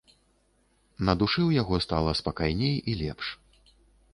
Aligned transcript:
На 1.09 1.13
душы 1.23 1.39
ў 1.45 1.51
яго 1.63 1.75
стала 1.85 2.15
спакайней 2.23 2.75
і 2.93 2.97
лепш. 3.03 3.25